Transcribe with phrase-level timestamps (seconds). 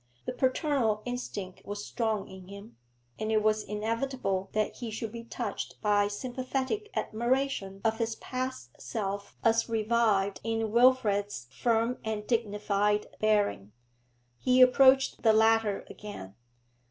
[0.25, 2.75] The paternal instinct was strong in him,
[3.19, 8.81] and it was inevitable that he should be touched by sympathetic admiration of his past
[8.81, 13.73] self as revived in Wilfrid's firm and dignified bearing.
[14.39, 16.33] He approached the latter again.